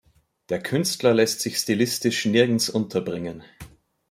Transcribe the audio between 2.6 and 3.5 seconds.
unterbringen.